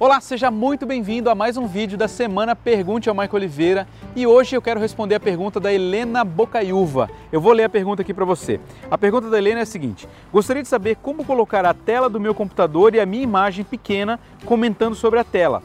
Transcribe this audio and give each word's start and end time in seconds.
Olá, 0.00 0.18
seja 0.18 0.50
muito 0.50 0.86
bem-vindo 0.86 1.28
a 1.28 1.34
mais 1.34 1.58
um 1.58 1.66
vídeo 1.66 1.98
da 1.98 2.08
semana 2.08 2.56
Pergunte 2.56 3.10
ao 3.10 3.14
Michael 3.14 3.34
Oliveira 3.34 3.86
e 4.16 4.26
hoje 4.26 4.56
eu 4.56 4.62
quero 4.62 4.80
responder 4.80 5.16
a 5.16 5.20
pergunta 5.20 5.60
da 5.60 5.70
Helena 5.70 6.24
Bocaiúva. 6.24 7.10
Eu 7.30 7.38
vou 7.38 7.52
ler 7.52 7.64
a 7.64 7.68
pergunta 7.68 8.00
aqui 8.00 8.14
para 8.14 8.24
você. 8.24 8.58
A 8.90 8.96
pergunta 8.96 9.28
da 9.28 9.36
Helena 9.36 9.60
é 9.60 9.62
a 9.62 9.66
seguinte: 9.66 10.08
Gostaria 10.32 10.62
de 10.62 10.70
saber 10.70 10.96
como 10.96 11.22
colocar 11.22 11.66
a 11.66 11.74
tela 11.74 12.08
do 12.08 12.18
meu 12.18 12.34
computador 12.34 12.94
e 12.94 13.00
a 13.00 13.04
minha 13.04 13.22
imagem 13.22 13.62
pequena 13.62 14.18
comentando 14.46 14.94
sobre 14.94 15.20
a 15.20 15.24
tela. 15.24 15.62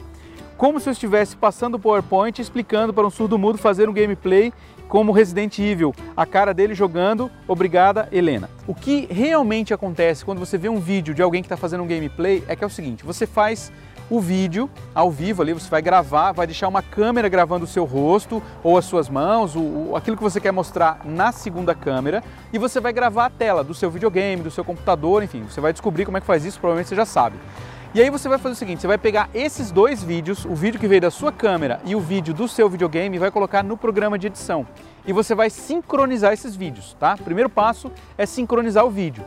Como 0.58 0.80
se 0.80 0.90
eu 0.90 0.92
estivesse 0.92 1.34
passando 1.34 1.76
o 1.76 1.78
PowerPoint 1.78 2.38
explicando 2.38 2.92
para 2.92 3.06
um 3.06 3.10
surdo-mudo 3.10 3.56
fazer 3.56 3.88
um 3.88 3.92
gameplay 3.92 4.52
como 4.86 5.12
Resident 5.12 5.58
Evil, 5.58 5.94
a 6.14 6.26
cara 6.26 6.52
dele 6.52 6.74
jogando. 6.74 7.30
Obrigada, 7.48 8.06
Helena. 8.12 8.50
O 8.66 8.74
que 8.74 9.06
realmente 9.10 9.72
acontece 9.72 10.26
quando 10.26 10.38
você 10.38 10.58
vê 10.58 10.68
um 10.68 10.78
vídeo 10.78 11.14
de 11.14 11.22
alguém 11.22 11.40
que 11.40 11.46
está 11.46 11.56
fazendo 11.56 11.82
um 11.82 11.86
gameplay 11.86 12.44
é 12.46 12.54
que 12.54 12.62
é 12.62 12.66
o 12.66 12.70
seguinte: 12.70 13.02
você 13.02 13.26
faz 13.26 13.72
o 14.10 14.20
vídeo 14.20 14.70
ao 14.94 15.10
vivo 15.10 15.42
ali, 15.42 15.52
você 15.52 15.68
vai 15.68 15.82
gravar, 15.82 16.32
vai 16.32 16.46
deixar 16.46 16.68
uma 16.68 16.82
câmera 16.82 17.28
gravando 17.28 17.64
o 17.64 17.68
seu 17.68 17.84
rosto 17.84 18.42
ou 18.62 18.78
as 18.78 18.84
suas 18.84 19.08
mãos, 19.08 19.54
o, 19.56 19.94
aquilo 19.96 20.16
que 20.16 20.22
você 20.22 20.40
quer 20.40 20.52
mostrar 20.52 21.00
na 21.04 21.32
segunda 21.32 21.74
câmera 21.74 22.22
e 22.52 22.58
você 22.58 22.80
vai 22.80 22.92
gravar 22.92 23.26
a 23.26 23.30
tela 23.30 23.64
do 23.64 23.74
seu 23.74 23.90
videogame, 23.90 24.42
do 24.42 24.50
seu 24.50 24.64
computador, 24.64 25.22
enfim, 25.22 25.44
você 25.48 25.60
vai 25.60 25.72
descobrir 25.72 26.04
como 26.04 26.16
é 26.16 26.20
que 26.20 26.26
faz 26.26 26.44
isso, 26.44 26.58
provavelmente 26.60 26.88
você 26.88 26.96
já 26.96 27.06
sabe. 27.06 27.36
E 27.96 28.02
aí 28.02 28.10
você 28.10 28.28
vai 28.28 28.36
fazer 28.36 28.52
o 28.52 28.56
seguinte, 28.56 28.82
você 28.82 28.86
vai 28.86 28.98
pegar 28.98 29.30
esses 29.32 29.70
dois 29.70 30.04
vídeos, 30.04 30.44
o 30.44 30.54
vídeo 30.54 30.78
que 30.78 30.86
veio 30.86 31.00
da 31.00 31.10
sua 31.10 31.32
câmera 31.32 31.80
e 31.82 31.96
o 31.96 31.98
vídeo 31.98 32.34
do 32.34 32.46
seu 32.46 32.68
videogame 32.68 33.16
e 33.16 33.18
vai 33.18 33.30
colocar 33.30 33.64
no 33.64 33.74
programa 33.74 34.18
de 34.18 34.26
edição. 34.26 34.66
E 35.06 35.14
você 35.14 35.34
vai 35.34 35.48
sincronizar 35.48 36.34
esses 36.34 36.54
vídeos, 36.54 36.94
tá? 37.00 37.16
Primeiro 37.16 37.48
passo 37.48 37.90
é 38.18 38.26
sincronizar 38.26 38.84
o 38.84 38.90
vídeo. 38.90 39.24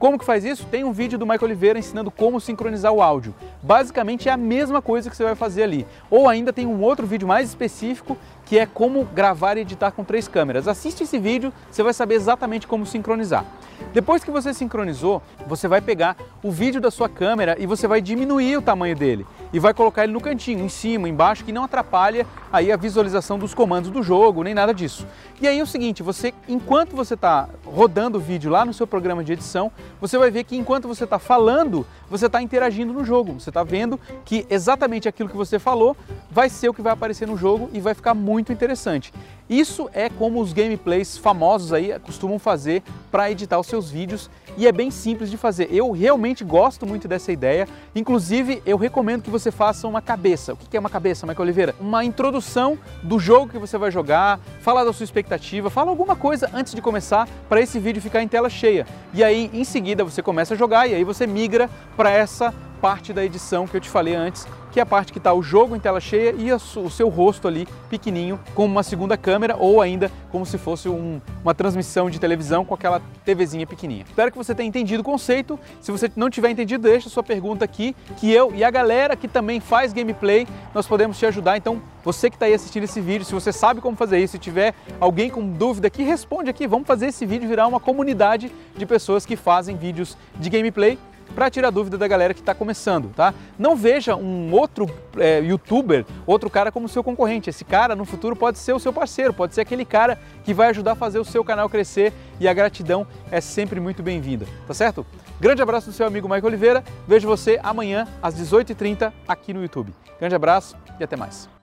Como 0.00 0.18
que 0.18 0.24
faz 0.24 0.44
isso? 0.44 0.66
Tem 0.66 0.82
um 0.82 0.90
vídeo 0.90 1.16
do 1.16 1.24
Michael 1.24 1.44
Oliveira 1.44 1.78
ensinando 1.78 2.10
como 2.10 2.40
sincronizar 2.40 2.92
o 2.92 3.00
áudio. 3.00 3.32
Basicamente 3.62 4.28
é 4.28 4.32
a 4.32 4.36
mesma 4.36 4.82
coisa 4.82 5.08
que 5.08 5.16
você 5.16 5.22
vai 5.22 5.36
fazer 5.36 5.62
ali. 5.62 5.86
Ou 6.10 6.28
ainda 6.28 6.52
tem 6.52 6.66
um 6.66 6.80
outro 6.82 7.06
vídeo 7.06 7.28
mais 7.28 7.48
específico 7.48 8.18
que 8.44 8.58
é 8.58 8.66
como 8.66 9.04
gravar 9.04 9.56
e 9.56 9.60
editar 9.60 9.92
com 9.92 10.02
três 10.02 10.26
câmeras. 10.26 10.66
Assiste 10.66 11.04
esse 11.04 11.20
vídeo, 11.20 11.52
você 11.70 11.84
vai 11.84 11.94
saber 11.94 12.16
exatamente 12.16 12.66
como 12.66 12.84
sincronizar. 12.84 13.44
Depois 13.92 14.22
que 14.22 14.30
você 14.30 14.52
sincronizou, 14.52 15.22
você 15.46 15.66
vai 15.68 15.80
pegar 15.80 16.16
o 16.42 16.50
vídeo 16.50 16.80
da 16.80 16.90
sua 16.90 17.08
câmera 17.08 17.56
e 17.58 17.66
você 17.66 17.86
vai 17.86 18.00
diminuir 18.00 18.56
o 18.56 18.62
tamanho 18.62 18.96
dele 18.96 19.26
e 19.52 19.58
vai 19.58 19.72
colocar 19.72 20.04
ele 20.04 20.12
no 20.12 20.20
cantinho, 20.20 20.64
em 20.64 20.68
cima, 20.68 21.08
embaixo, 21.08 21.44
que 21.44 21.52
não 21.52 21.64
atrapalha 21.64 22.26
aí 22.52 22.70
a 22.70 22.76
visualização 22.76 23.38
dos 23.38 23.54
comandos 23.54 23.90
do 23.90 24.02
jogo, 24.02 24.42
nem 24.42 24.54
nada 24.54 24.74
disso. 24.74 25.06
E 25.40 25.48
aí 25.48 25.58
é 25.58 25.62
o 25.62 25.66
seguinte, 25.66 26.02
você, 26.02 26.34
enquanto 26.48 26.94
você 26.94 27.14
está 27.14 27.48
rodando 27.74 28.18
o 28.18 28.20
vídeo 28.20 28.50
lá 28.50 28.64
no 28.64 28.72
seu 28.72 28.86
programa 28.86 29.22
de 29.22 29.32
edição, 29.32 29.70
você 30.00 30.18
vai 30.18 30.30
ver 30.30 30.44
que 30.44 30.56
enquanto 30.56 30.88
você 30.88 31.04
está 31.04 31.18
falando, 31.18 31.86
você 32.10 32.26
está 32.26 32.40
interagindo 32.42 32.92
no 32.92 33.04
jogo. 33.04 33.34
Você 33.34 33.50
está 33.50 33.62
vendo 33.62 33.98
que 34.24 34.46
exatamente 34.48 35.08
aquilo 35.08 35.28
que 35.28 35.36
você 35.36 35.58
falou 35.58 35.96
vai 36.30 36.48
ser 36.48 36.68
o 36.68 36.74
que 36.74 36.82
vai 36.82 36.92
aparecer 36.92 37.26
no 37.26 37.36
jogo 37.36 37.70
e 37.72 37.80
vai 37.80 37.94
ficar 37.94 38.14
muito 38.14 38.52
interessante. 38.52 39.12
Isso 39.48 39.88
é 39.94 40.10
como 40.10 40.40
os 40.40 40.52
gameplays 40.52 41.16
famosos 41.16 41.72
aí 41.72 41.98
costumam 42.00 42.38
fazer 42.38 42.82
para 43.10 43.30
editar 43.30 43.58
os 43.58 43.66
seus 43.66 43.90
vídeos 43.90 44.28
e 44.58 44.66
é 44.66 44.72
bem 44.72 44.90
simples 44.90 45.30
de 45.30 45.38
fazer. 45.38 45.68
Eu 45.72 45.90
realmente 45.90 46.44
gosto 46.44 46.84
muito 46.84 47.08
dessa 47.08 47.32
ideia, 47.32 47.66
inclusive 47.94 48.62
eu 48.66 48.76
recomendo 48.76 49.22
que 49.22 49.30
você 49.30 49.50
faça 49.50 49.88
uma 49.88 50.02
cabeça. 50.02 50.52
O 50.52 50.56
que 50.56 50.76
é 50.76 50.80
uma 50.80 50.90
cabeça, 50.90 51.26
Michael 51.26 51.42
Oliveira? 51.44 51.74
Uma 51.80 52.04
introdução 52.04 52.76
do 53.02 53.18
jogo 53.18 53.50
que 53.50 53.58
você 53.58 53.78
vai 53.78 53.90
jogar, 53.90 54.38
fala 54.60 54.84
da 54.84 54.92
sua 54.92 55.04
expectativa, 55.04 55.70
fala 55.70 55.90
alguma 55.90 56.14
coisa 56.14 56.50
antes 56.52 56.74
de 56.74 56.82
começar 56.82 57.26
para 57.48 57.57
esse 57.60 57.78
vídeo 57.78 58.02
ficar 58.02 58.22
em 58.22 58.28
tela 58.28 58.48
cheia. 58.48 58.86
E 59.12 59.22
aí 59.22 59.50
em 59.52 59.64
seguida 59.64 60.04
você 60.04 60.22
começa 60.22 60.54
a 60.54 60.56
jogar 60.56 60.86
e 60.86 60.94
aí 60.94 61.04
você 61.04 61.26
migra 61.26 61.68
para 61.96 62.10
essa 62.10 62.52
parte 62.80 63.12
da 63.12 63.24
edição 63.24 63.66
que 63.66 63.76
eu 63.76 63.80
te 63.80 63.88
falei 63.88 64.14
antes, 64.14 64.46
que 64.70 64.78
é 64.78 64.82
a 64.82 64.86
parte 64.86 65.12
que 65.12 65.18
está 65.18 65.32
o 65.32 65.42
jogo 65.42 65.74
em 65.74 65.80
tela 65.80 66.00
cheia 66.00 66.34
e 66.36 66.52
o 66.52 66.90
seu 66.90 67.08
rosto 67.08 67.48
ali 67.48 67.66
pequenininho 67.90 68.38
com 68.54 68.64
uma 68.64 68.82
segunda 68.82 69.16
câmera 69.16 69.56
ou 69.56 69.80
ainda 69.80 70.10
como 70.30 70.44
se 70.46 70.58
fosse 70.58 70.88
um, 70.88 71.20
uma 71.42 71.54
transmissão 71.54 72.08
de 72.08 72.20
televisão 72.20 72.64
com 72.64 72.74
aquela 72.74 73.00
TVzinha 73.24 73.66
pequenininha. 73.66 74.04
Espero 74.08 74.30
que 74.30 74.38
você 74.38 74.54
tenha 74.54 74.68
entendido 74.68 75.00
o 75.00 75.04
conceito. 75.04 75.58
Se 75.80 75.90
você 75.90 76.10
não 76.14 76.30
tiver 76.30 76.50
entendido, 76.50 76.82
deixa 76.82 77.08
sua 77.08 77.22
pergunta 77.22 77.64
aqui 77.64 77.96
que 78.18 78.30
eu 78.30 78.54
e 78.54 78.62
a 78.62 78.70
galera 78.70 79.16
que 79.16 79.26
também 79.26 79.58
faz 79.58 79.92
gameplay, 79.92 80.46
nós 80.74 80.86
podemos 80.86 81.18
te 81.18 81.26
ajudar. 81.26 81.56
Então, 81.56 81.82
você 82.04 82.30
que 82.30 82.36
está 82.36 82.46
aí 82.46 82.54
assistindo 82.54 82.84
esse 82.84 83.00
vídeo, 83.00 83.24
se 83.24 83.34
você 83.34 83.52
sabe 83.52 83.80
como 83.80 83.96
fazer 83.96 84.18
isso, 84.18 84.32
se 84.32 84.38
tiver 84.38 84.74
alguém 85.00 85.30
com 85.30 85.46
dúvida 85.48 85.88
aqui, 85.88 86.02
responde 86.02 86.50
aqui. 86.50 86.66
Vamos 86.66 86.86
fazer 86.86 87.06
esse 87.06 87.26
vídeo 87.26 87.48
virar 87.48 87.66
uma 87.66 87.80
comunidade 87.80 88.52
de 88.76 88.86
pessoas 88.86 89.26
que 89.26 89.36
fazem 89.36 89.76
vídeos 89.76 90.16
de 90.36 90.48
gameplay 90.48 90.98
para 91.34 91.50
tirar 91.50 91.70
dúvida 91.70 91.96
da 91.96 92.08
galera 92.08 92.34
que 92.34 92.40
está 92.40 92.54
começando, 92.54 93.12
tá? 93.14 93.34
Não 93.58 93.76
veja 93.76 94.16
um 94.16 94.52
outro 94.52 94.86
é, 95.16 95.40
youtuber, 95.40 96.04
outro 96.26 96.50
cara 96.50 96.72
como 96.72 96.88
seu 96.88 97.02
concorrente. 97.04 97.50
Esse 97.50 97.64
cara 97.64 97.94
no 97.94 98.04
futuro 98.04 98.34
pode 98.36 98.58
ser 98.58 98.72
o 98.72 98.78
seu 98.78 98.92
parceiro, 98.92 99.32
pode 99.32 99.54
ser 99.54 99.60
aquele 99.60 99.84
cara 99.84 100.18
que 100.44 100.54
vai 100.54 100.68
ajudar 100.68 100.92
a 100.92 100.96
fazer 100.96 101.18
o 101.18 101.24
seu 101.24 101.44
canal 101.44 101.68
crescer 101.68 102.12
e 102.40 102.48
a 102.48 102.52
gratidão 102.52 103.06
é 103.30 103.40
sempre 103.40 103.80
muito 103.80 104.02
bem-vinda, 104.02 104.46
tá 104.66 104.74
certo? 104.74 105.06
Grande 105.40 105.62
abraço 105.62 105.90
do 105.90 105.92
seu 105.92 106.06
amigo 106.06 106.28
Michael 106.28 106.46
Oliveira. 106.46 106.84
Vejo 107.06 107.28
você 107.28 107.58
amanhã 107.62 108.06
às 108.22 108.34
18h30 108.34 109.12
aqui 109.26 109.52
no 109.52 109.62
YouTube. 109.62 109.92
Grande 110.18 110.34
abraço 110.34 110.76
e 110.98 111.04
até 111.04 111.16
mais. 111.16 111.57